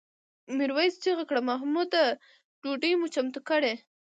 میرويس 0.57 0.95
چیغه 1.03 1.23
کړه 1.29 1.41
محموده 1.49 2.03
ډوډۍ 2.61 2.93
مو 2.99 3.07
چمتو 3.15 3.39
کړه؟ 3.49 3.73